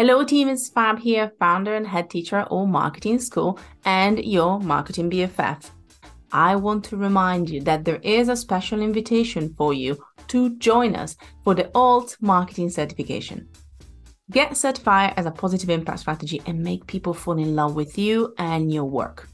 [0.00, 0.48] Hello, team.
[0.48, 5.68] It's Fab here, founder and head teacher at Alt Marketing School and your marketing BFF.
[6.32, 10.96] I want to remind you that there is a special invitation for you to join
[10.96, 13.46] us for the Alt Marketing Certification.
[14.30, 18.32] Get certified as a positive impact strategy and make people fall in love with you
[18.38, 19.28] and your work.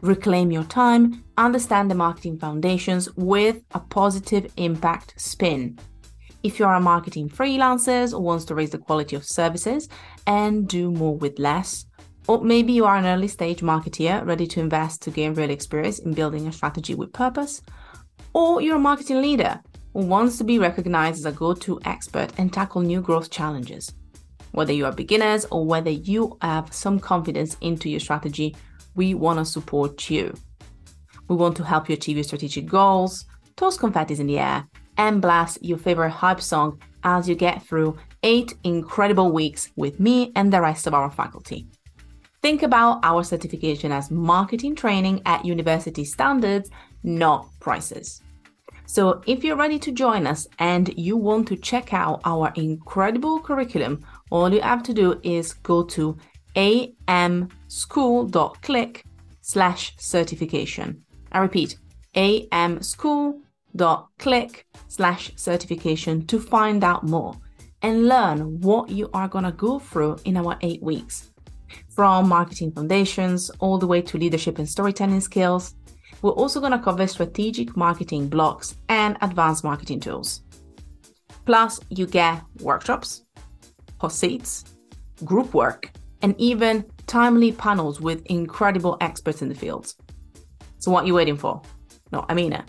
[0.00, 5.78] Reclaim your time, understand the marketing foundations with a positive impact spin.
[6.44, 9.88] If you are a marketing freelancer or wants to raise the quality of services
[10.26, 11.84] and do more with less,
[12.28, 15.98] or maybe you are an early stage marketeer ready to invest to gain real experience
[15.98, 17.60] in building a strategy with purpose,
[18.34, 19.60] or you're a marketing leader
[19.94, 23.92] who wants to be recognized as a go to expert and tackle new growth challenges.
[24.52, 28.54] Whether you are beginners or whether you have some confidence into your strategy,
[28.94, 30.32] we want to support you.
[31.28, 33.24] We want to help you achieve your strategic goals,
[33.56, 34.68] toss confetti in the air,
[34.98, 40.32] and blast your favorite hype song as you get through eight incredible weeks with me
[40.34, 41.66] and the rest of our faculty.
[42.42, 46.70] Think about our certification as marketing training at university standards,
[47.02, 48.22] not prices.
[48.86, 53.40] So, if you're ready to join us and you want to check out our incredible
[53.40, 56.16] curriculum, all you have to do is go to
[56.56, 59.04] amschool.click
[59.42, 61.04] slash certification.
[61.32, 61.76] I repeat,
[62.14, 63.47] amschool.click
[64.88, 67.34] slash certification to find out more
[67.82, 71.30] and learn what you are going to go through in our eight weeks.
[71.88, 75.74] From marketing foundations all the way to leadership and storytelling skills,
[76.22, 80.42] we're also going to cover strategic marketing blocks and advanced marketing tools.
[81.44, 83.24] Plus, you get workshops,
[84.00, 84.64] hot seats,
[85.24, 89.94] group work, and even timely panels with incredible experts in the field.
[90.78, 91.62] So, what are you waiting for?
[92.12, 92.64] No, I mean it.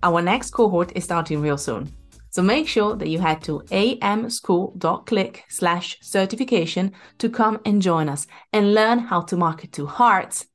[0.00, 1.92] Our next cohort is starting real soon.
[2.30, 8.28] So make sure that you head to amschool.click slash certification to come and join us
[8.52, 10.46] and learn how to market to hearts,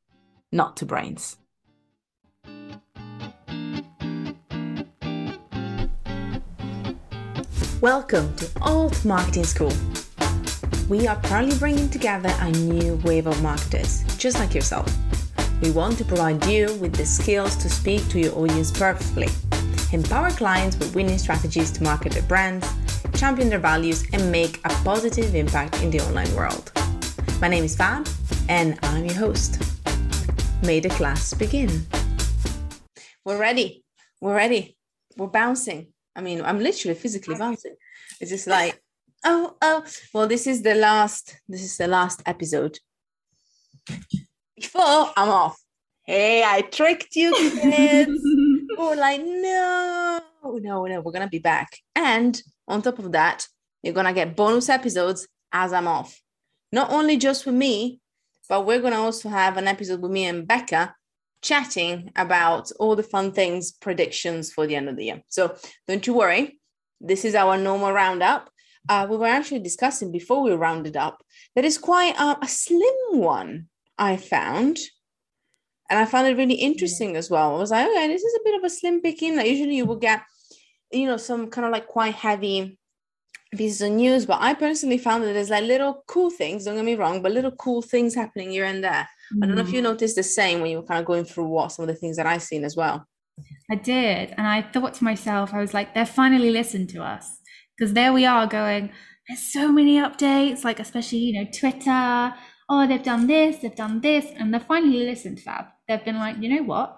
[0.54, 1.36] not to brains.
[7.82, 9.74] Welcome to Alt Marketing School.
[10.88, 14.88] We are proudly bringing together a new wave of marketers, just like yourself.
[15.64, 19.30] We want to provide you with the skills to speak to your audience perfectly
[19.94, 22.68] empower clients with winning strategies to market their brands,
[23.16, 26.70] champion their values, and make a positive impact in the online world.
[27.40, 28.06] My name is Fab,
[28.50, 29.64] and I'm your host.
[30.64, 31.86] May the class begin.
[33.24, 33.86] We're ready.
[34.20, 34.76] We're ready.
[35.16, 35.94] We're bouncing.
[36.14, 37.76] I mean, I'm literally physically bouncing.
[38.20, 38.84] It's just like,
[39.24, 39.86] oh, oh.
[40.14, 41.38] Well, this is the last.
[41.48, 42.80] This is the last episode.
[44.56, 45.60] Before I'm off.
[46.06, 48.22] Hey, I tricked you kids.
[48.78, 51.78] oh, like, no, no, no, we're going to be back.
[51.96, 53.48] And on top of that,
[53.82, 56.22] you're going to get bonus episodes as I'm off.
[56.72, 58.00] Not only just with me,
[58.50, 60.96] but we're going to also have an episode with me and Becca
[61.42, 65.22] chatting about all the fun things, predictions for the end of the year.
[65.30, 65.56] So
[65.88, 66.60] don't you worry.
[67.02, 68.50] This is our normal roundup.
[68.88, 71.24] Uh, we were actually discussing before we rounded up
[71.56, 73.68] that is quite uh, a slim one,
[73.98, 74.80] I found
[75.90, 77.56] and I found it really interesting as well.
[77.56, 79.36] I was like, okay, this is a bit of a slim picking.
[79.36, 80.22] Like usually you will get,
[80.92, 82.80] you know, some kind of like quite heavy
[83.56, 86.66] pieces of news, but I personally found that there's like little cool things.
[86.66, 89.08] Don't get me wrong, but little cool things happening here and there.
[89.36, 89.44] Mm.
[89.44, 89.84] I don't know if you mm.
[89.84, 92.18] noticed the same when you were kind of going through what some of the things
[92.18, 93.08] that I've seen as well.
[93.72, 97.40] I did, and I thought to myself, I was like, they're finally listened to us
[97.78, 98.92] because there we are going.
[99.28, 102.34] There's so many updates, like especially you know Twitter.
[102.76, 106.38] Oh, they've done this, they've done this, and they've finally listened, Fab they've been like,
[106.40, 106.98] you know what?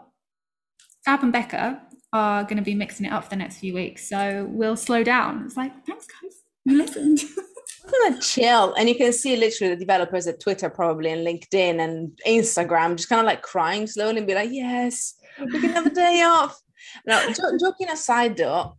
[1.04, 1.82] Fab and Becca
[2.14, 4.08] are going to be mixing it up for the next few weeks.
[4.08, 5.44] So we'll slow down.
[5.46, 6.44] It's like, thanks, guys.
[6.64, 7.20] You listened.
[7.92, 8.74] kind of chill.
[8.76, 13.10] And you can see literally the developers at Twitter, probably, and LinkedIn and Instagram, just
[13.10, 16.58] kind of like crying slowly and be like, yes, we can have a day off.
[17.06, 17.22] Now,
[17.60, 18.78] joking aside, though,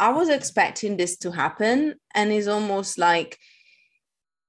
[0.00, 1.96] I was expecting this to happen.
[2.14, 3.38] And it's almost like,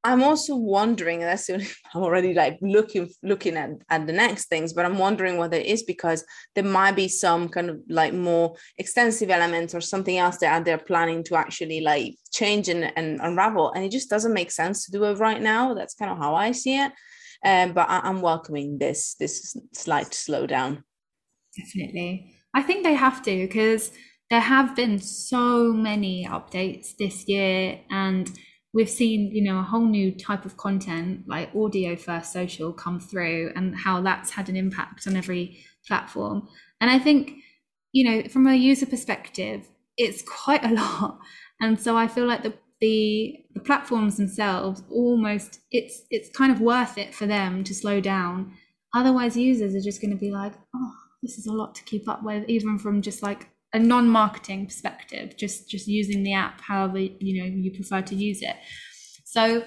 [0.03, 4.45] I'm also wondering, that's the only, I'm already like looking looking at, at the next
[4.45, 6.23] things, but I'm wondering whether it is because
[6.55, 10.77] there might be some kind of like more extensive elements or something else that they're
[10.77, 13.71] planning to actually like change and, and unravel.
[13.73, 15.73] And it just doesn't make sense to do it right now.
[15.73, 16.91] That's kind of how I see it.
[17.45, 20.83] Um, but I, I'm welcoming this this slight slowdown.
[21.57, 22.35] Definitely.
[22.53, 23.91] I think they have to because
[24.29, 28.29] there have been so many updates this year and
[28.73, 32.99] we've seen you know a whole new type of content like audio first social come
[32.99, 36.47] through and how that's had an impact on every platform
[36.81, 37.33] and i think
[37.91, 39.67] you know from a user perspective
[39.97, 41.19] it's quite a lot
[41.61, 46.61] and so i feel like the the the platforms themselves almost it's it's kind of
[46.61, 48.53] worth it for them to slow down.
[48.95, 52.09] Otherwise, users are just going to be like, oh, this is a lot to keep
[52.09, 56.99] up with, even from just like a non-marketing perspective, just just using the app however
[56.99, 58.55] you know you prefer to use it.
[59.25, 59.63] So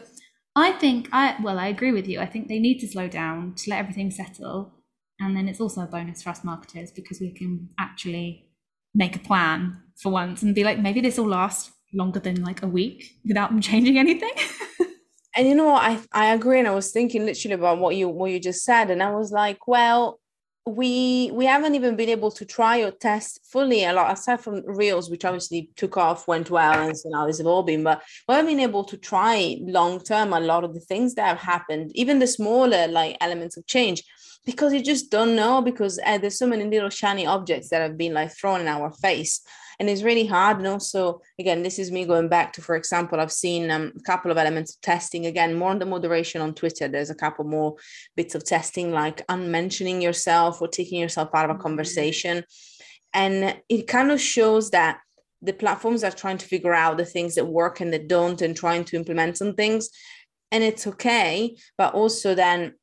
[0.55, 2.21] I think I well, I agree with you.
[2.21, 4.75] I think they need to slow down to let everything settle.
[5.21, 8.51] And then it's also a bonus for us marketers because we can actually
[8.95, 12.63] make a plan for once and be like, maybe this will last longer than like
[12.63, 14.33] a week without them changing anything.
[15.37, 15.83] and you know what?
[15.83, 16.59] I I agree.
[16.59, 18.91] And I was thinking literally about what you what you just said.
[18.91, 20.21] And I was like, well,
[20.67, 24.63] we we haven't even been able to try or test fully a lot aside from
[24.65, 28.53] reels which obviously took off went well and so now it's evolving but we haven't
[28.53, 32.21] been able to try long term a lot of the things that have happened even
[32.21, 34.05] the smaller like elements of change
[34.47, 37.99] because you just don't know because uh, there's so many little shiny objects that have
[37.99, 39.41] been like thrown in our face
[39.83, 40.59] and it's really hard.
[40.59, 44.03] And also again this is me going back to for example i've seen um, a
[44.03, 45.27] couple of elements of testing.
[45.27, 46.87] Again more on the moderation on twitter.
[46.87, 47.75] There's a couple more
[48.15, 51.63] bits of testing like unmentioning yourself or taking yourself out of a mm-hmm.
[51.63, 52.45] conversation.
[53.13, 55.01] And it kind of shows that
[55.43, 58.57] the platforms are trying to figure out the things that work and that don't and
[58.57, 59.91] trying to implement some things.
[60.53, 62.75] And it's okay but also then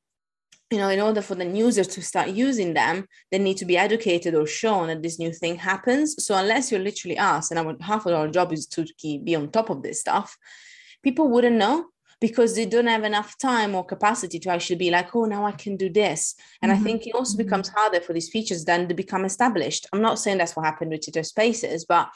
[0.72, 3.78] you know, in order for the users to start using them, they need to be
[3.78, 6.24] educated or shown that this new thing happens.
[6.24, 9.36] So unless you're literally us, and our, half of our job is to keep, be
[9.36, 10.38] on top of this stuff,
[11.02, 11.88] people wouldn't know
[12.22, 15.54] because they don't have enough time or capacity to actually be like, oh, now I
[15.54, 16.36] can do this.
[16.62, 16.82] And mm-hmm.
[16.82, 17.46] I think it also mm-hmm.
[17.46, 19.88] becomes harder for these features then to become established.
[19.92, 22.10] I'm not saying that's what happened with Twitter Spaces, but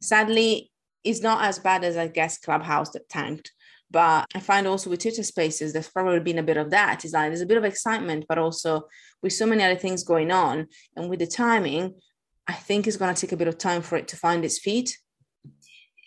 [0.00, 0.72] sadly,
[1.04, 3.52] it's not as bad as I guess Clubhouse that tanked.
[3.90, 7.04] But I find also with Twitter spaces, there's probably been a bit of that.
[7.04, 8.82] It's like there's a bit of excitement, but also
[9.22, 11.94] with so many other things going on and with the timing,
[12.46, 14.58] I think it's going to take a bit of time for it to find its
[14.58, 14.96] feet.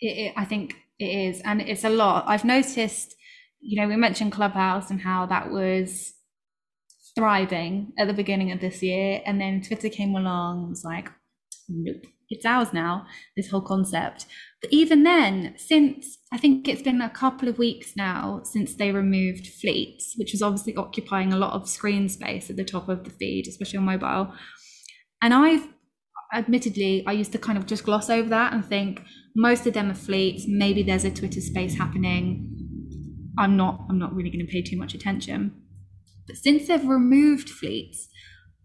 [0.00, 1.42] It, it, I think it is.
[1.44, 2.24] And it's a lot.
[2.26, 3.14] I've noticed,
[3.60, 6.14] you know, we mentioned Clubhouse and how that was
[7.14, 9.22] thriving at the beginning of this year.
[9.24, 11.10] And then Twitter came along and was like,
[11.68, 14.26] nope, it's ours now, this whole concept.
[14.70, 19.46] Even then, since I think it's been a couple of weeks now since they removed
[19.46, 23.10] fleets, which was obviously occupying a lot of screen space at the top of the
[23.10, 24.32] feed, especially on mobile.
[25.22, 25.68] And I've
[26.34, 29.02] admittedly, I used to kind of just gloss over that and think
[29.36, 30.44] most of them are fleets.
[30.46, 32.50] Maybe there's a Twitter space happening.
[33.38, 33.80] I'm not.
[33.88, 35.52] I'm not really going to pay too much attention.
[36.26, 38.08] But since they've removed fleets,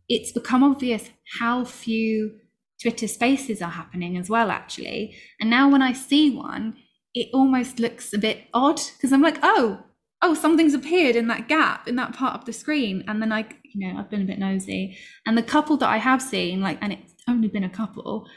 [0.08, 1.10] it's become obvious
[1.40, 2.40] how few
[2.82, 5.16] Twitter spaces are happening as well, actually.
[5.40, 6.78] And now when I see one,
[7.14, 9.84] it almost looks a bit odd because I'm like, oh,
[10.22, 13.04] oh, something's appeared in that gap in that part of the screen.
[13.08, 14.98] And then I, you know, I've been a bit nosy.
[15.26, 18.28] And the couple that I have seen, like, and it's only been a couple,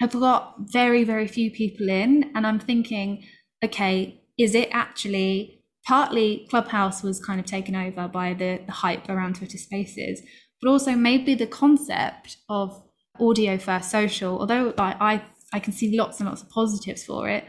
[0.00, 2.30] have got very, very few people in.
[2.34, 3.24] And I'm thinking,
[3.64, 9.08] okay, is it actually partly Clubhouse was kind of taken over by the, the hype
[9.08, 10.20] around Twitter spaces,
[10.60, 12.82] but also maybe the concept of
[13.20, 15.22] audio first social, although like I,
[15.52, 17.44] I can see lots and lots of positives for it,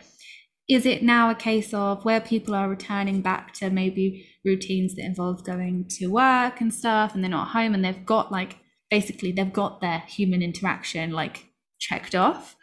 [0.69, 5.05] is it now a case of where people are returning back to maybe routines that
[5.05, 8.57] involve going to work and stuff and they're not home and they've got like
[8.89, 11.47] basically they've got their human interaction like
[11.79, 12.55] checked off?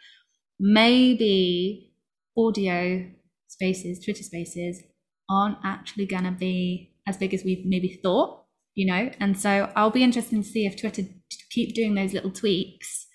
[0.59, 1.93] Maybe
[2.37, 3.05] audio
[3.47, 4.83] spaces twitter spaces
[5.29, 8.43] aren't actually going to be as big as we maybe thought
[8.75, 9.09] you know?
[9.19, 11.03] And so i'll be interested to see if twitter
[11.49, 13.06] keep doing those little tweaks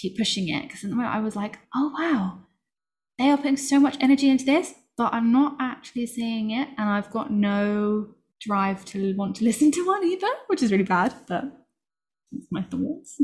[0.00, 2.40] keep pushing it because I was like, oh wow,
[3.18, 6.88] they are putting so much energy into this, but I'm not actually seeing it, and
[6.88, 11.14] I've got no drive to want to listen to one either, which is really bad.
[11.26, 11.44] But
[12.32, 13.20] that's my thoughts.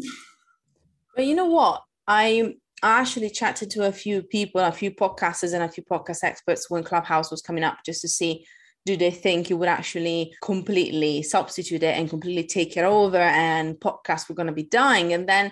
[1.15, 1.83] But you know what?
[2.07, 6.25] I I actually chatted to a few people, a few podcasters, and a few podcast
[6.25, 8.47] experts when Clubhouse was coming up, just to see
[8.87, 13.77] do they think it would actually completely substitute it and completely take it over and
[13.81, 15.51] podcasts were going to be dying and then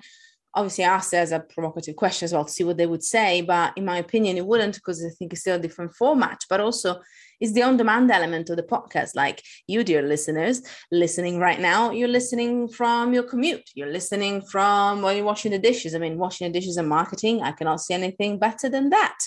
[0.54, 3.72] obviously asked as a provocative question as well to see what they would say but
[3.76, 7.00] in my opinion it wouldn't because i think it's still a different format but also
[7.42, 9.16] it's the on-demand element of the podcast.
[9.16, 13.68] Like you dear listeners listening right now you're listening from your commute.
[13.74, 15.94] You're listening from while you're washing the dishes.
[15.94, 19.18] I mean washing the dishes and marketing i cannot see anything better than that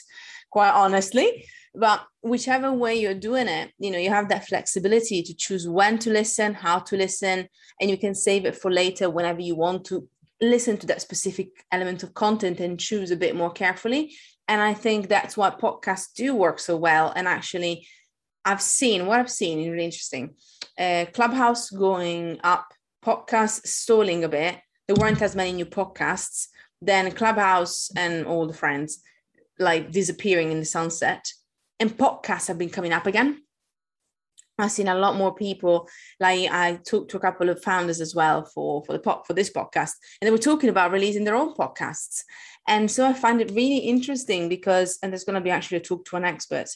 [0.49, 1.45] quite honestly.
[1.77, 5.99] But whichever way you're doing it you know you have that flexibility to choose when
[5.99, 7.49] to listen how to listen
[7.81, 10.07] and you can save it for later whenever you want to
[10.49, 14.15] listen to that specific element of content and choose a bit more carefully.
[14.47, 17.11] And i think that's why podcasts do work so well.
[17.15, 17.87] And actually
[18.43, 20.35] i've seen what i've seen is really interesting.
[20.77, 22.73] Uh, clubhouse going up
[23.03, 24.59] podcasts stalling a bit.
[24.87, 26.47] There weren't as many new podcasts.
[26.81, 29.01] Then clubhouse and all the friends
[29.57, 31.31] like disappearing in the sunset.
[31.79, 33.44] And podcasts have been coming up again.
[34.57, 35.89] I've seen a lot more people.
[36.19, 39.33] Like I talked to a couple of founders as well for for the pop for
[39.33, 42.21] this podcast, and they were talking about releasing their own podcasts.
[42.67, 45.81] And so I find it really interesting because, and there's going to be actually a
[45.81, 46.67] talk to an expert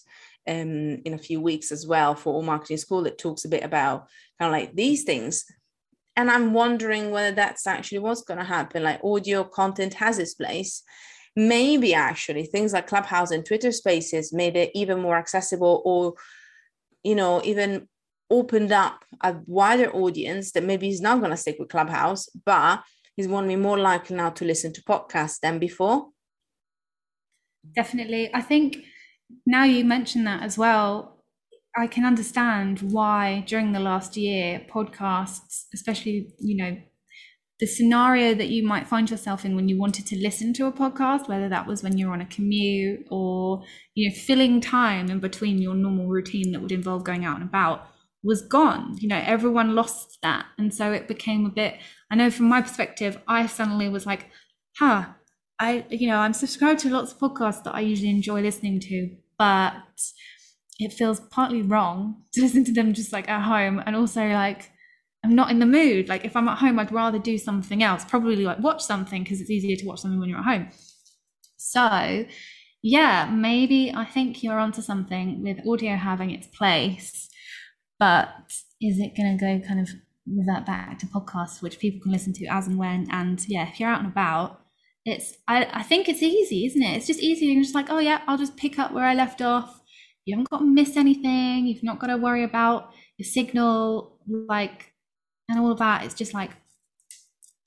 [0.48, 3.64] um, in a few weeks as well for Alt Marketing School that talks a bit
[3.64, 4.08] about
[4.40, 5.46] kind of like these things.
[6.16, 8.84] And I'm wondering whether that's actually what's going to happen.
[8.84, 10.84] Like audio content has its place.
[11.36, 16.14] Maybe actually things like Clubhouse and Twitter Spaces made it even more accessible, or
[17.04, 17.88] you know, even
[18.30, 22.84] opened up a wider audience that maybe is not going to stick with Clubhouse, but
[23.16, 26.10] he's going to be more likely now to listen to podcasts than before.
[27.76, 28.34] Definitely.
[28.34, 28.78] I think
[29.46, 31.24] now you mention that as well,
[31.78, 36.78] I can understand why during the last year, podcasts, especially, you know,
[37.60, 40.72] the scenario that you might find yourself in when you wanted to listen to a
[40.72, 43.64] podcast, whether that was when you're on a commute or,
[43.96, 47.50] you know, filling time in between your normal routine that would involve going out and
[47.50, 47.86] about
[48.24, 48.96] was gone.
[49.00, 50.46] You know, everyone lost that.
[50.58, 51.76] And so it became a bit,
[52.10, 54.28] I know from my perspective, I suddenly was like,
[54.78, 55.08] huh,
[55.60, 59.18] I, you know, I'm subscribed to lots of podcasts that I usually enjoy listening to,
[59.38, 59.74] but
[60.80, 63.84] it feels partly wrong to listen to them just like at home.
[63.86, 64.72] And also like,
[65.24, 66.08] I'm not in the mood.
[66.08, 69.42] Like if I'm at home, I'd rather do something else, probably like watch something because
[69.42, 70.70] it's easier to watch something when you're at home.
[71.58, 72.26] So
[72.82, 77.30] yeah, maybe I think you're onto something with audio having its place
[78.00, 78.30] but
[78.82, 79.90] is it going to go kind of
[80.26, 83.08] revert back to podcasts which people can listen to as and when?
[83.12, 84.62] And yeah if you're out and about
[85.06, 86.96] it's I, I think it's easy isn't it?
[86.98, 89.42] It's just easy you're just like oh yeah i'll just pick up where i left
[89.42, 89.82] off.
[90.26, 91.66] You haven't got to miss anything.
[91.66, 94.89] You've not got to worry about your signal like
[95.50, 96.52] and all of that it's just like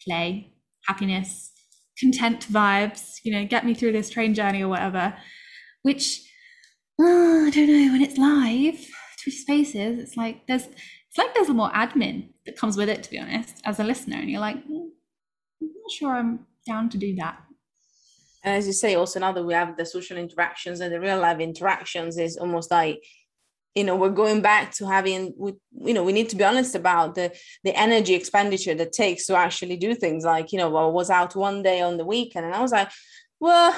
[0.02, 0.52] play
[0.86, 1.52] happiness
[2.00, 5.14] content vibes you know get me through this train journey or whatever
[5.82, 6.22] which
[7.00, 8.86] oh, i don't know when it's live
[9.22, 13.02] Twitter Spaces, it's like there's it's like there's a more admin that comes with it,
[13.02, 14.88] to be honest, as a listener, and you're like, mm,
[15.60, 17.38] I'm not sure I'm down to do that.
[18.44, 21.20] And as you say, also now that we have the social interactions and the real
[21.20, 23.04] life interactions, is almost like
[23.74, 26.74] you know we're going back to having we, you know we need to be honest
[26.74, 27.32] about the
[27.64, 31.10] the energy expenditure that takes to actually do things like you know well, I was
[31.10, 32.90] out one day on the weekend and I was like
[33.40, 33.74] well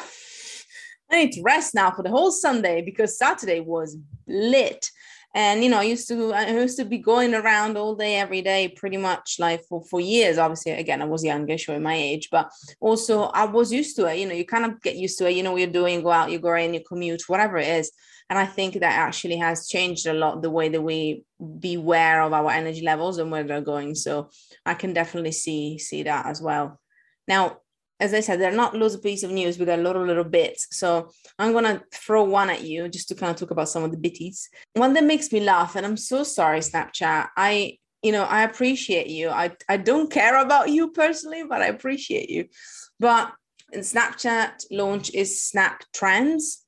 [1.11, 3.97] I need to rest now for the whole Sunday because Saturday was
[4.27, 4.91] lit.
[5.37, 8.41] And you know i used to i used to be going around all day every
[8.41, 10.39] day pretty much like for for years.
[10.39, 14.19] Obviously again i was younger showing my age but also i was used to it.
[14.21, 15.35] You know you kind of get used to it.
[15.35, 17.91] You know what you're doing go out you go in you commute whatever it is
[18.31, 21.25] and i think that actually has changed a lot the way that we
[21.61, 24.31] beware of our energy levels and where they're going so
[24.65, 26.81] i can definitely see see that as well
[27.29, 27.59] now
[28.01, 30.07] as I said, there are not loads of pieces of news, but a lot of
[30.07, 30.67] little bits.
[30.73, 33.93] So I'm gonna throw one at you just to kind of talk about some of
[33.93, 34.49] the bitties.
[34.73, 37.29] One that makes me laugh, and I'm so sorry, Snapchat.
[37.37, 39.31] I, you know, I appreciate you.
[39.31, 42.47] I I don't care about you personally, but I appreciate you.
[42.99, 43.33] But
[43.73, 46.64] in Snapchat launch is Snap Trends.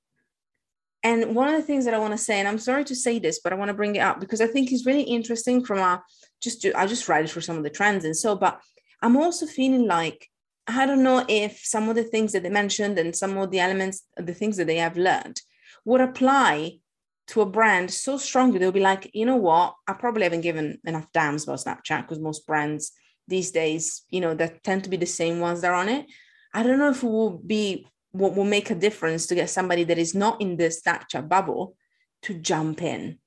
[1.06, 3.20] And one of the things that I want to say, and I'm sorry to say
[3.20, 5.78] this, but I want to bring it up because I think it's really interesting from
[5.78, 6.02] a
[6.42, 8.60] just to, I just write it for some of the trends and so, but
[9.00, 10.28] I'm also feeling like
[10.66, 13.60] I don't know if some of the things that they mentioned and some of the
[13.60, 15.40] elements, the things that they have learned
[15.84, 16.80] would apply
[17.28, 18.58] to a brand so strongly.
[18.58, 19.76] They'll be like, you know what?
[19.86, 22.90] I probably haven't given enough damns about Snapchat because most brands
[23.28, 26.06] these days, you know, that tend to be the same ones that are on it.
[26.52, 27.86] I don't know if it will be
[28.18, 31.76] what will make a difference to get somebody that is not in the Snapchat bubble
[32.22, 33.18] to jump in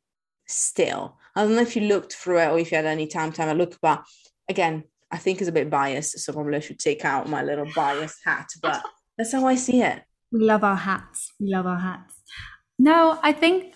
[0.47, 1.17] still.
[1.35, 3.41] I don't know if you looked through it or if you had any time to
[3.41, 4.03] have a look, but
[4.49, 6.19] again, I think it's a bit biased.
[6.19, 8.83] So probably I should take out my little bias hat, but
[9.17, 10.01] that's how I see it.
[10.31, 11.31] We love our hats.
[11.39, 12.15] We love our hats.
[12.77, 13.73] No, I think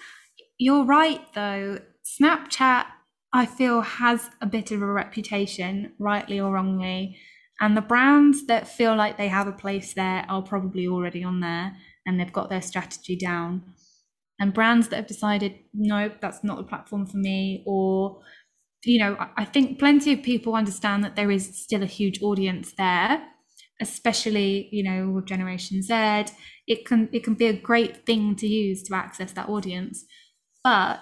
[0.58, 1.80] you're right though.
[2.06, 2.86] Snapchat,
[3.32, 7.18] I feel, has a bit of a reputation, rightly or wrongly.
[7.62, 11.40] And the brands that feel like they have a place there are probably already on
[11.40, 13.64] there and they've got their strategy down.
[14.40, 18.22] And brands that have decided, nope, that's not the platform for me, or
[18.86, 22.74] you know, I think plenty of people understand that there is still a huge audience
[22.78, 23.24] there,
[23.82, 26.26] especially, you know, with Generation Z.
[26.68, 30.06] It can it can be a great thing to use to access that audience.
[30.64, 31.02] But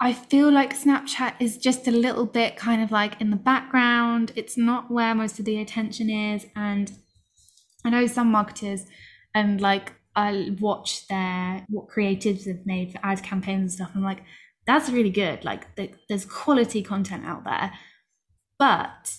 [0.00, 4.32] I feel like Snapchat is just a little bit kind of like in the background.
[4.36, 6.46] It's not where most of the attention is.
[6.54, 6.92] And
[7.84, 8.84] I know some marketers
[9.34, 13.90] and like I watch their what creatives have made for ad campaigns and stuff.
[13.94, 14.22] I'm like,
[14.66, 15.44] that's really good.
[15.44, 17.72] Like the, there's quality content out there,
[18.58, 19.14] but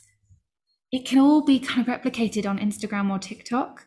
[0.92, 3.86] it can all be kind of replicated on Instagram or TikTok.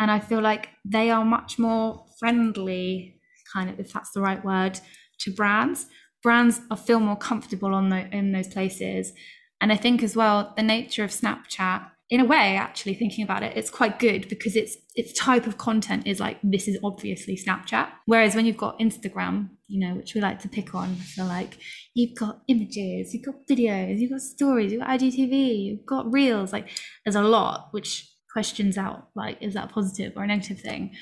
[0.00, 3.20] And I feel like they are much more friendly
[3.52, 4.80] kind of if that's the right word
[5.20, 5.86] to brands
[6.22, 9.12] brands feel more comfortable on the, in those places.
[9.60, 13.42] And i think as well the nature of snapchat in a way actually thinking about
[13.42, 17.36] it it's quite good because it's its type of content is like this is obviously
[17.36, 17.88] snapchat.
[18.04, 21.24] Whereas when you've got instagram you know which we like to pick on I feel
[21.24, 21.56] like
[21.94, 26.52] you've got images you've got videos you've got stories you've got igtv you've got reels
[26.52, 26.68] like
[27.04, 30.94] there's a lot which questions out like is that a positive or a negative thing?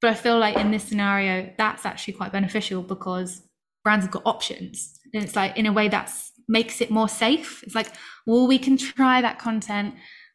[0.00, 3.42] But i feel like in this scenario that's actually quite beneficial because
[3.86, 4.98] brands have got options.
[5.14, 7.62] And it's like in a way that's makes it more safe.
[7.62, 7.92] It's like
[8.26, 9.94] well we can try that content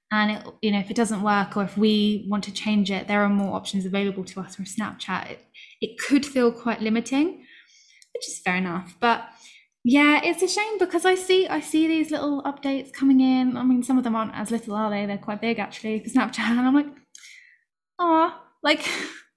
[0.09, 3.07] and it, you know if it doesn't work or if we want to change it
[3.07, 5.31] there are more options available to us from snapchat.
[5.31, 5.39] It,
[5.81, 7.27] it could feel quite limiting
[8.13, 8.95] which is fair enough.
[9.01, 9.25] But
[9.83, 13.57] yeah it's a shame because i see i see these little updates coming in.
[13.57, 15.05] I mean some of them aren't as little are they?
[15.05, 16.39] They're quite big actually for snapchat.
[16.51, 16.93] And i'm like
[17.99, 18.27] oh
[18.63, 18.87] like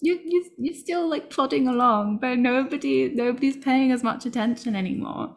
[0.00, 5.36] you you you're still like plodding along but nobody nobody's paying as much attention anymore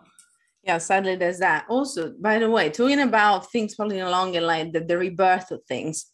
[0.63, 1.65] yeah, sadly, there's that.
[1.67, 5.61] Also, by the way, talking about things following along and like the, the rebirth of
[5.67, 6.05] things,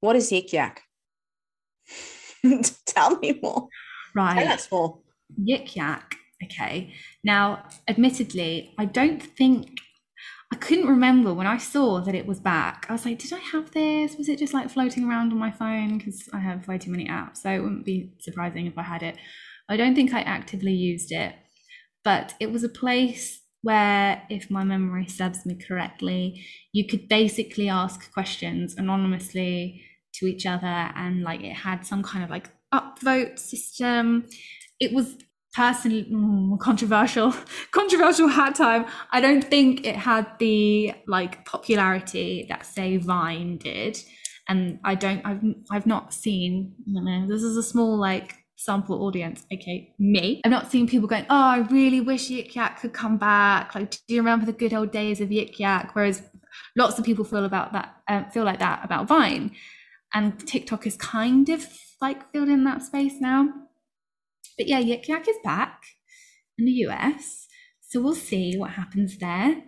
[0.00, 0.82] what is Yik Yak?
[2.86, 3.68] Tell me more.
[4.14, 4.44] Right.
[4.44, 4.98] Tell us more.
[5.42, 6.16] Yik Yak.
[6.44, 6.92] Okay.
[7.24, 9.80] Now, admittedly, I don't think
[10.50, 12.86] I couldn't remember when I saw that it was back.
[12.88, 14.16] I was like, did I have this?
[14.16, 15.98] Was it just like floating around on my phone?
[15.98, 17.38] Because I have way too many apps.
[17.38, 19.16] So it wouldn't be surprising if I had it.
[19.68, 21.34] I don't think I actively used it,
[22.02, 27.68] but it was a place where, if my memory serves me correctly, you could basically
[27.68, 29.82] ask questions anonymously
[30.14, 34.24] to each other, and like it had some kind of like upvote system.
[34.80, 35.18] It was
[35.54, 37.34] personally mm, controversial
[37.72, 43.98] controversial hat time i don't think it had the like popularity that say vine did
[44.48, 49.46] and i don't i've i've not seen know, this is a small like sample audience,
[49.52, 50.42] okay, me.
[50.44, 53.74] I've not seen people going, oh, I really wish Yik Yak could come back.
[53.74, 55.94] Like, do you remember the good old days of Yik Yak?
[55.94, 56.22] Whereas
[56.76, 59.52] lots of people feel about that, um, feel like that about Vine,
[60.12, 61.66] and TikTok is kind of
[62.00, 63.48] like filled in that space now.
[64.58, 65.82] But yeah, Yik Yak is back
[66.58, 67.46] in the US,
[67.80, 69.62] so we'll see what happens there.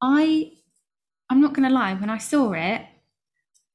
[0.00, 0.52] I,
[1.30, 2.82] I'm not gonna lie, when I saw it,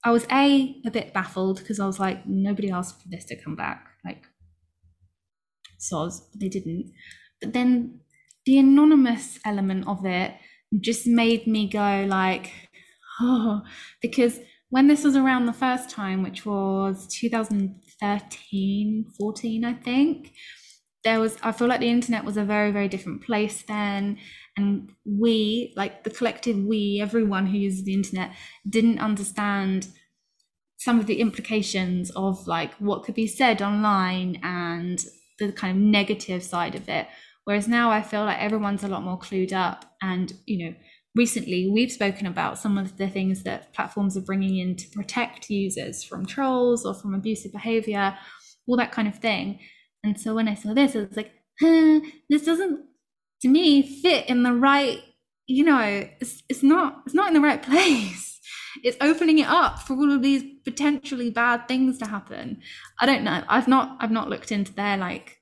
[0.04, 3.42] I was a a bit baffled because I was like, nobody asked for this to
[3.42, 3.88] come back.
[4.06, 4.24] Like,
[5.80, 6.94] soz, they didn't.
[7.40, 8.00] But then
[8.46, 10.34] the anonymous element of it
[10.80, 12.52] just made me go like,
[13.20, 13.62] oh,
[14.02, 17.08] because when this was around the first time, which was
[18.02, 20.34] 2013, 14, I think,
[21.04, 24.18] there was, I feel like the internet was a very, very different place then.
[24.58, 28.32] And we, like the collective we, everyone who uses the internet,
[28.70, 29.88] didn't understand
[30.78, 35.04] some of the implications of like what could be said online and
[35.40, 37.08] the kind of negative side of it.
[37.46, 39.86] Whereas now I feel like everyone's a lot more clued up.
[40.02, 40.76] And, you know,
[41.16, 45.50] recently we've spoken about some of the things that platforms are bringing in to protect
[45.50, 48.18] users from trolls or from abusive behavior,
[48.68, 49.60] all that kind of thing.
[50.04, 52.86] And so when I saw this, I was like, huh, this doesn't,
[53.42, 55.00] to me, fit in the right,
[55.48, 58.40] you know, it's, it's not, it's not in the right place.
[58.84, 62.62] It's opening it up for all of these potentially bad things to happen.
[63.00, 63.44] I don't know.
[63.50, 65.40] I've not i've not looked into their like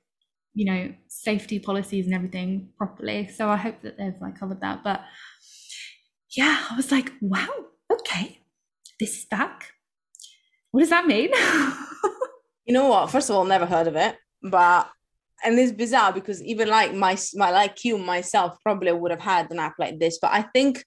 [0.54, 3.28] you know safety policies and everything properly.
[3.28, 4.82] So i hope that they've like covered that.
[4.82, 5.02] But
[6.36, 7.48] yeah i was like wow
[7.90, 8.38] okay
[8.98, 9.70] this is back
[10.70, 11.30] what does that mean
[12.64, 14.90] you know what first of all never heard of it but
[15.42, 19.50] and it's bizarre because even like my my like you myself probably would have had
[19.50, 20.84] an app like this but i think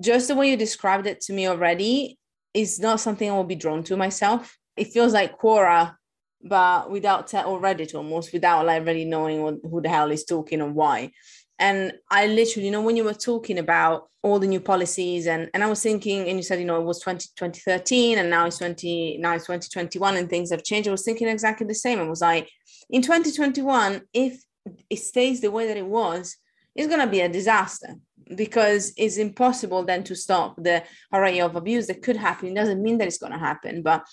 [0.00, 2.18] just the way you described it to me already
[2.56, 4.56] is not something I will be drawn to myself.
[4.76, 5.94] It feels like Quora,
[6.42, 10.24] but without te- or Reddit almost, without like really knowing what, who the hell is
[10.24, 11.12] talking and why.
[11.58, 15.48] And I literally, you know, when you were talking about all the new policies and
[15.54, 18.46] and I was thinking, and you said, you know, it was 20, 2013 and now
[18.46, 20.88] it's 20, now it's 2021 and things have changed.
[20.88, 21.98] I was thinking exactly the same.
[21.98, 22.50] I was like,
[22.90, 24.42] in 2021, if
[24.90, 26.36] it stays the way that it was,
[26.74, 27.94] it's gonna be a disaster
[28.34, 32.48] because it's impossible then to stop the array of abuse that could happen.
[32.48, 34.04] It doesn't mean that it's going to happen, but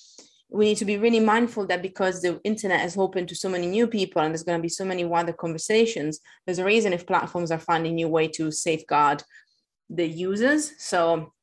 [0.54, 3.66] we need to be really mindful that because the internet is open to so many
[3.66, 7.08] new people and there's going to be so many wider conversations, there's a reason if
[7.08, 9.24] platforms are finding new way to safeguard
[9.90, 10.72] the users.
[10.78, 11.34] So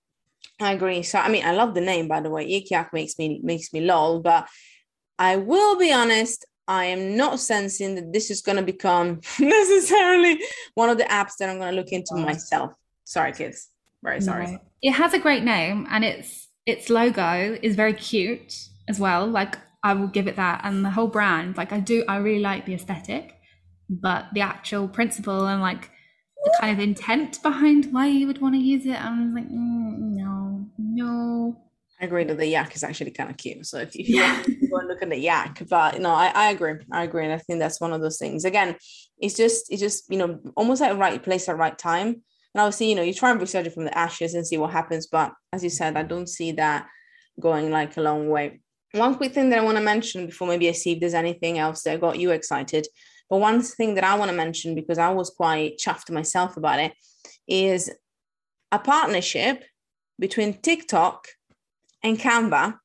[0.61, 1.03] I agree.
[1.03, 2.49] So I mean, I love the name by the way.
[2.49, 4.49] Yik Yak makes me makes me lol, but
[5.19, 6.47] I will be honest.
[6.69, 10.41] I am not sensing that this is going to become necessarily
[10.75, 12.71] one of the apps that I'm going to look into myself.
[13.03, 13.71] Sorry, kids.
[14.05, 14.53] Very sorry.
[14.53, 14.59] No.
[14.83, 18.55] It has a great name and its its logo is very cute
[18.91, 19.27] as well.
[19.27, 20.61] Like I will give it that.
[20.65, 23.37] And the whole brand, like I do, I really like the aesthetic,
[23.89, 25.91] but the actual principle and like
[26.45, 29.99] the kind of intent behind why you would want to use it, I'm like, mm,
[30.21, 31.57] no, no.
[32.01, 33.67] I agree that the yak is actually kind of cute.
[33.67, 34.37] So if, if you yeah.
[34.37, 36.75] want to go and look at the yak, but no, I, I agree.
[36.91, 37.25] I agree.
[37.25, 38.45] And I think that's one of those things.
[38.45, 38.77] Again,
[39.19, 42.09] it's just, it's just, you know, almost like right place at right time.
[42.55, 44.73] And obviously, you know, you try and research it from the ashes and see what
[44.73, 45.07] happens.
[45.07, 46.87] But as you said, I don't see that
[47.39, 48.61] going like a long way.
[48.93, 51.59] One quick thing that I want to mention before maybe I see if there's anything
[51.59, 52.89] else that got you excited.
[53.29, 56.81] But one thing that I want to mention because I was quite chuffed myself about
[56.81, 56.93] it
[57.47, 57.91] is
[58.73, 59.65] a partnership
[60.19, 61.29] between TikTok
[62.03, 62.79] and Canva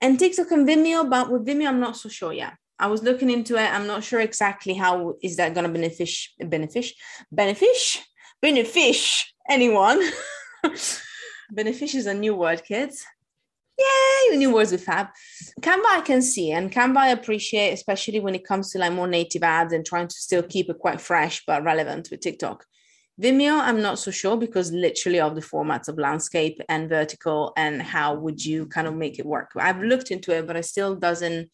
[0.00, 1.10] and TikTok and Vimeo.
[1.10, 2.54] But with Vimeo, I'm not so sure yet.
[2.78, 3.68] I was looking into it.
[3.68, 6.92] I'm not sure exactly how is that going to benefit, benefit,
[7.32, 8.04] benefit,
[8.40, 10.00] benefit anyone.
[11.52, 13.04] benefic is a new word, kids
[14.36, 15.08] new words with Fab.
[15.60, 19.06] Canva I can see, and Canva I appreciate, especially when it comes to like more
[19.06, 22.64] native ads and trying to still keep it quite fresh but relevant with TikTok.
[23.20, 27.82] Vimeo, I'm not so sure because literally of the formats of landscape and vertical and
[27.82, 29.50] how would you kind of make it work.
[29.56, 31.50] I've looked into it, but it still doesn't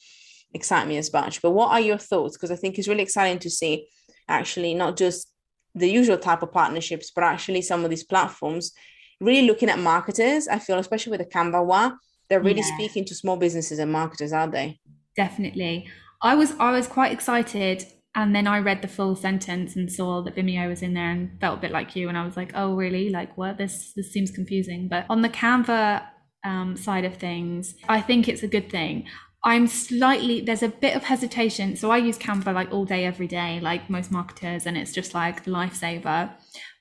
[0.55, 1.43] excite me as much.
[1.43, 2.37] But what are your thoughts?
[2.37, 3.89] Because I think it's really exciting to see
[4.29, 5.29] actually not just
[5.75, 8.73] the usual type of partnerships, but actually some of these platforms
[9.21, 10.47] really looking at marketers.
[10.47, 12.77] I feel, especially with the Canva one, they're really yeah.
[12.77, 14.81] speaking to small businesses and marketers, aren't they?
[15.17, 15.89] Definitely.
[16.23, 17.85] I was I was quite excited
[18.15, 21.39] and then I read the full sentence and saw that Vimeo was in there and
[21.41, 23.11] felt a bit like you and I was like, oh really?
[23.11, 23.59] Like what?
[23.59, 24.89] This this seems confusing.
[24.89, 26.03] But on the Canva
[26.45, 29.07] um, side of things, I think it's a good thing.
[29.45, 31.77] I'm slightly there's a bit of hesitation.
[31.77, 35.15] So I use Canva like all day, every day, like most marketers, and it's just
[35.15, 36.33] like lifesaver.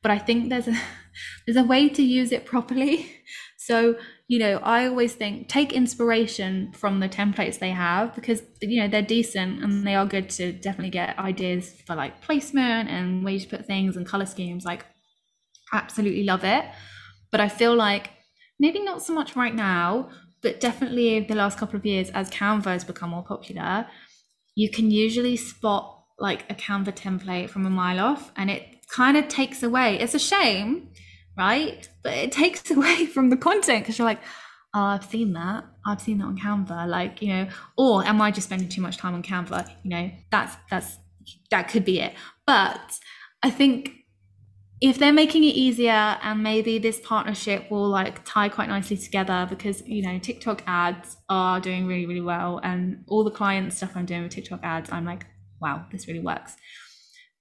[0.02, 0.76] But I think there's a
[1.46, 3.12] there's a way to use it properly.
[3.58, 3.96] So
[4.28, 8.88] you know, I always think take inspiration from the templates they have because you know
[8.88, 13.44] they're decent and they are good to definitely get ideas for like placement and ways
[13.44, 14.66] to put things and color schemes.
[14.66, 14.86] Like,
[15.74, 16.66] absolutely love it.
[17.32, 18.10] But I feel like
[18.60, 20.10] maybe not so much right now,
[20.42, 23.86] but definitely the last couple of years as Canva has become more popular,
[24.56, 29.18] you can usually spot like a Canva template from a mile off and it kind
[29.18, 30.00] of takes away.
[30.00, 30.90] It's a shame
[31.38, 31.88] right?
[32.04, 34.21] But it takes away from the content because you're like,
[34.74, 35.65] oh, I've seen that.
[35.86, 36.88] I've seen that on Canva.
[36.88, 39.69] Like, you know, or am I just spending too much time on Canva?
[39.84, 40.98] You know, that's that's
[41.50, 42.13] that could be it.
[42.45, 43.00] But
[43.41, 43.91] I think
[44.82, 49.48] if they're making it easier and maybe this partnership will like tie quite nicely together
[49.50, 53.93] because you know TikTok ads are doing really really well and all the client stuff
[53.95, 55.26] I'm doing with TikTok ads I'm like
[55.62, 56.58] wow this really works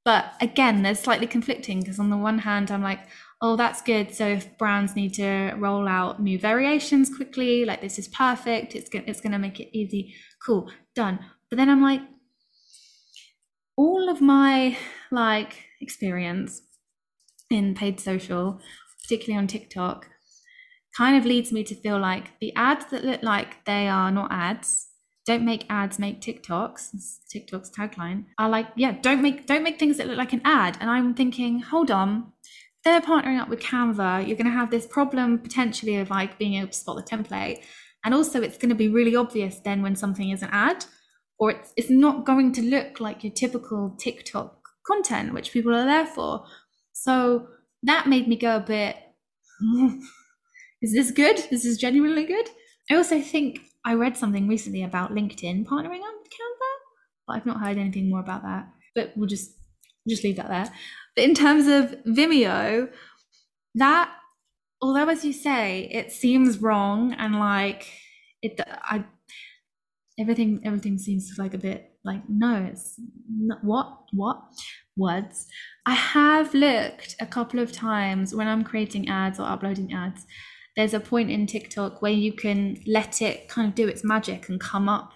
[0.04, 3.00] but again there's slightly conflicting because on the one hand I'm like
[3.44, 4.14] oh, that's good.
[4.14, 8.88] So if brands need to roll out new variations quickly, like this is perfect, it's
[8.90, 10.14] it's going to make it easy.
[10.44, 11.18] Cool, done.
[11.50, 12.00] But then I'm like,
[13.76, 14.78] all of my
[15.10, 16.62] like experience
[17.50, 18.60] in paid social,
[19.02, 20.08] particularly on TikTok,
[20.96, 24.32] kind of leads me to feel like the ads that look like they are not
[24.32, 24.88] ads
[25.26, 26.90] don't make ads make tiktoks
[27.32, 30.76] tiktok's tagline are like yeah don't make don't make things that look like an ad
[30.80, 32.32] and i'm thinking hold on
[32.84, 36.54] they're partnering up with Canva, you're going to have this problem potentially of like being
[36.54, 37.62] able to spot the template.
[38.04, 40.84] And also, it's going to be really obvious then when something is an ad,
[41.38, 45.86] or it's, it's not going to look like your typical TikTok content, which people are
[45.86, 46.44] there for.
[46.92, 47.48] So
[47.82, 48.96] that made me go a bit,
[50.82, 51.38] is this good?
[51.38, 52.48] Is This is genuinely good.
[52.90, 56.72] I also think I read something recently about LinkedIn partnering up with Canva,
[57.26, 58.68] but I've not heard anything more about that.
[58.94, 59.52] But we'll just
[60.08, 60.70] just leave that there.
[61.16, 62.90] But in terms of Vimeo,
[63.74, 64.10] that
[64.80, 67.90] although as you say, it seems wrong and like
[68.42, 69.04] it I
[70.18, 74.42] everything everything seems like a bit like no it's not, what what
[74.96, 75.48] words
[75.86, 80.24] i have looked a couple of times when i'm creating ads or uploading ads
[80.76, 84.48] there's a point in tiktok where you can let it kind of do its magic
[84.48, 85.12] and come up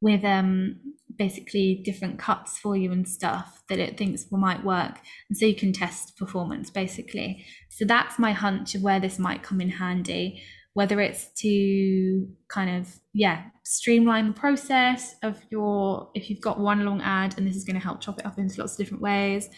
[0.00, 0.78] with um
[1.18, 4.98] basically different cuts for you and stuff that it thinks might work.
[5.30, 7.46] And so you can test performance basically.
[7.70, 10.42] So that's my hunch of where this might come in handy
[10.76, 16.84] whether it's to kind of yeah streamline the process of your if you've got one
[16.84, 19.02] long ad and this is going to help chop it up into lots of different
[19.02, 19.48] ways.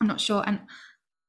[0.00, 0.42] I'm not sure.
[0.46, 0.60] And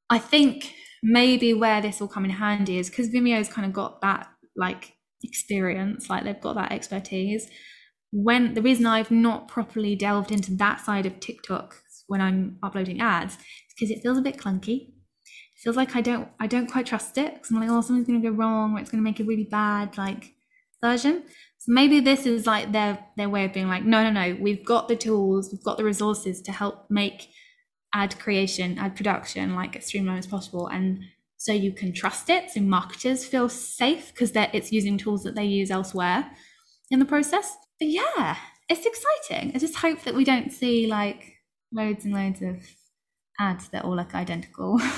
[0.10, 4.02] i think maybe where this will come in handy is because vimeo's kind of got
[4.02, 7.50] that like experience like they've got that expertise
[8.12, 11.76] when the reason I've not properly delved into that side of TikTok
[12.08, 13.40] when I'm uploading ads is
[13.76, 14.88] because it feels a bit clunky.
[14.88, 18.08] It feels like I don't I don't quite trust it because I'm like, oh, something's
[18.08, 19.98] gonna go wrong or it's gonna make a really bad.
[19.98, 20.34] Like
[20.82, 21.24] version.
[21.58, 24.66] So maybe this is like their their way of being like, no, no, no, we've
[24.66, 27.30] got the tools, we've got the resources to help make
[27.94, 31.00] ad creation, ad production like as streamlined as possible, and
[31.38, 32.50] so you can trust it.
[32.52, 36.30] So marketers feel safe because it's using tools that they use elsewhere
[36.92, 37.56] in the process.
[37.80, 38.36] But yeah,
[38.68, 39.54] it's exciting.
[39.56, 41.34] I just hope that we don't see like
[41.72, 42.68] loads and loads of
[43.40, 44.80] ads that all look identical.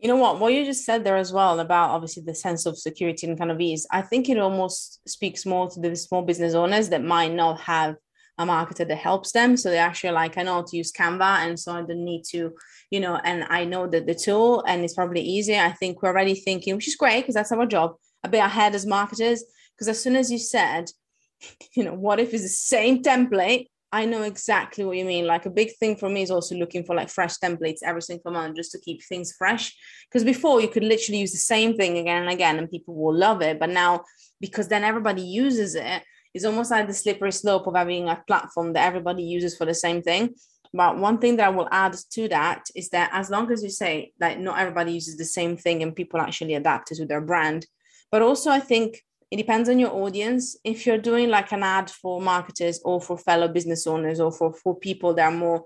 [0.00, 0.40] You know what?
[0.40, 3.50] What you just said there as well about obviously the sense of security and kind
[3.50, 3.86] of ease.
[3.90, 7.96] I think it almost speaks more to the small business owners that might not have
[8.38, 9.56] a marketer that helps them.
[9.56, 12.24] So they actually like, I know how to use Canva, and so I don't need
[12.30, 12.52] to,
[12.90, 15.60] you know, and I know that the tool and it's probably easier.
[15.60, 18.74] I think we're already thinking, which is great because that's our job, a bit ahead
[18.74, 19.44] as marketers.
[19.76, 20.90] Because as soon as you said,
[21.74, 25.26] you know, what if it's the same template I know exactly what you mean.
[25.26, 28.30] Like a big thing for me is also looking for like fresh templates every single
[28.30, 29.74] month just to keep things fresh.
[30.08, 33.14] Because before you could literally use the same thing again and again and people will
[33.14, 33.58] love it.
[33.58, 34.04] But now,
[34.40, 36.02] because then everybody uses it,
[36.34, 39.74] it's almost like the slippery slope of having a platform that everybody uses for the
[39.74, 40.34] same thing.
[40.72, 43.70] But one thing that I will add to that is that as long as you
[43.70, 47.20] say that not everybody uses the same thing and people actually adapt it to their
[47.20, 47.66] brand,
[48.12, 50.56] but also I think it depends on your audience.
[50.64, 54.52] If you're doing like an ad for marketers or for fellow business owners or for,
[54.52, 55.64] for people that are more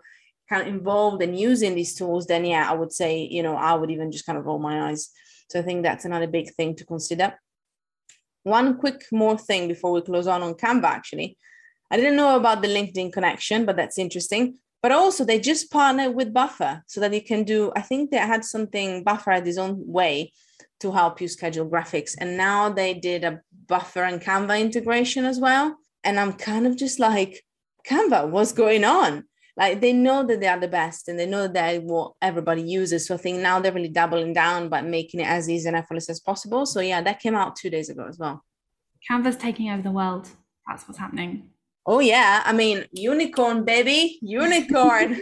[0.48, 3.72] kind of involved in using these tools then yeah i would say you know i
[3.72, 5.11] would even just kind of roll my eyes.
[5.48, 7.35] So i think that's another big thing to consider
[8.44, 11.37] one quick more thing before we close on on canva actually
[11.90, 16.14] i didn't know about the linkedin connection but that's interesting but also they just partnered
[16.14, 19.59] with buffer so that you can do i think they had something buffer had his
[19.59, 20.30] own way
[20.85, 22.14] to help you schedule graphics.
[22.18, 25.76] And now they did a Buffer and Canva integration as well.
[26.02, 27.42] And I'm kind of just like,
[27.88, 29.24] Canva, what's going on?
[29.57, 33.07] Like they know that they are the best and they know that what everybody uses.
[33.07, 36.11] So I think now they're really doubling down by making it as easy and effortless
[36.11, 36.67] as possible.
[36.67, 38.45] So yeah, that came out two days ago as well.
[39.07, 40.29] Canva's taking over the world.
[40.67, 41.51] That's what's happening.
[41.87, 42.43] Oh yeah.
[42.45, 44.19] I mean, unicorn, baby.
[44.23, 45.21] Unicorn.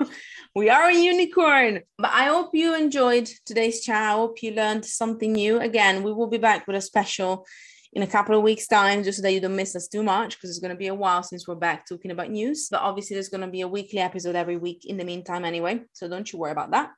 [0.56, 1.82] we are a unicorn.
[1.98, 4.02] But I hope you enjoyed today's chat.
[4.02, 5.60] I hope you learned something new.
[5.60, 7.46] Again, we will be back with a special
[7.92, 10.36] in a couple of weeks' time, just so that you don't miss us too much,
[10.36, 12.68] because it's going to be a while since we're back talking about news.
[12.70, 15.82] But obviously, there's going to be a weekly episode every week in the meantime, anyway.
[15.92, 16.90] So don't you worry about that.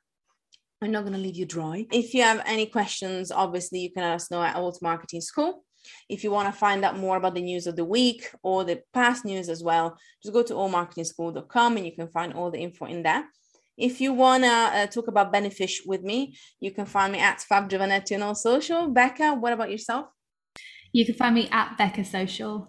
[0.81, 1.85] I'm not going to leave you dry.
[1.91, 5.63] If you have any questions, obviously, you can let us know at Alt Marketing School.
[6.09, 8.81] If you want to find out more about the news of the week or the
[8.93, 12.85] past news as well, just go to altmarketingschool.com and you can find all the info
[12.85, 13.25] in there.
[13.77, 17.41] If you want to uh, talk about Benefish with me, you can find me at
[17.41, 18.87] Fab Giovanetti on all social.
[18.89, 20.07] Becca, what about yourself?
[20.93, 22.67] You can find me at Becca Social.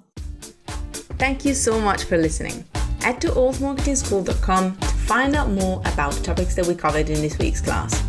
[1.18, 2.64] Thank you so much for listening.
[3.00, 7.60] Head to altmarketingschool.com to find out more about topics that we covered in this week's
[7.60, 8.00] class.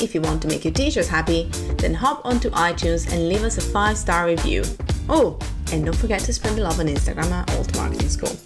[0.00, 1.44] If you want to make your teachers happy,
[1.78, 4.62] then hop onto iTunes and leave us a five star review.
[5.08, 5.38] Oh,
[5.72, 8.36] and don't forget to spread the love on Instagram at Alt Marketing School.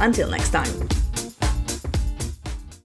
[0.00, 1.03] Until next time.